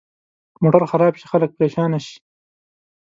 موټر 0.61 0.83
خراب 0.91 1.13
شي، 1.19 1.25
خلک 1.31 1.49
پرېشانه 1.57 1.99
شي. 2.05 2.17